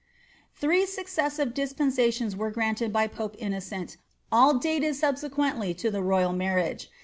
[0.55, 3.97] Three successive dispensations were granted by pope Innocent,
[4.31, 6.89] a dated subsequently to the royal marriage.